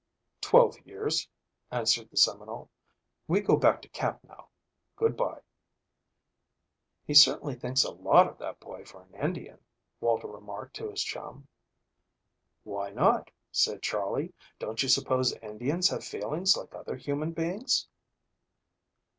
[0.41, 1.29] "Twelve years,"
[1.69, 2.71] answered the Seminole.
[3.27, 4.47] "We go back to camp now.
[4.95, 5.41] Good by."
[7.05, 9.59] "He certainly thinks a lot of that boy for an Indian,"
[9.99, 11.47] Walter remarked to his chum.
[12.63, 14.33] "Why not?" said Charley.
[14.57, 17.87] "Don't you suppose Indians have feelings like other human beings?"